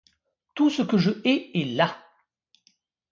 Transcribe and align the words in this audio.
Tout 0.55 0.71
ce 0.71 0.81
que 0.81 0.97
je 0.97 1.11
hais 1.25 1.51
est 1.53 1.75
là! 1.75 1.95